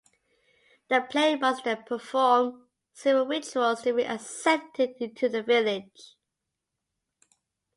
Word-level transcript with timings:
The 0.89 1.01
player 1.07 1.37
must 1.37 1.63
then 1.63 1.83
perform 1.83 2.67
several 2.91 3.27
rituals 3.27 3.83
to 3.83 3.93
be 3.93 4.03
accepted 4.03 4.95
into 4.99 5.29
the 5.29 5.43
village. 5.43 6.15